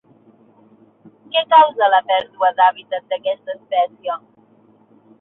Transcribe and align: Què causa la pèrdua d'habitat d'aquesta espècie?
Què 1.35 1.43
causa 1.51 1.91
la 1.97 2.01
pèrdua 2.09 2.51
d'habitat 2.61 3.09
d'aquesta 3.15 3.59
espècie? 3.61 4.21